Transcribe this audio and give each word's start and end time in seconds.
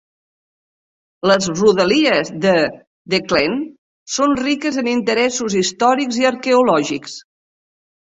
Les 1.31 1.49
rodalies 1.59 2.31
de 2.47 2.55
The 3.15 3.21
Glen 3.29 3.61
son 4.17 4.35
riques 4.43 4.83
en 4.85 4.93
interessos 4.97 5.61
històrics 5.63 6.23
i 6.25 6.31
arqueològics. 6.35 7.25